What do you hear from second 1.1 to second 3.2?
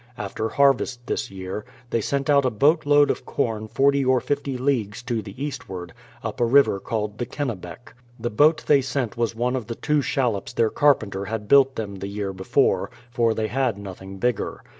year, they sent out a boat load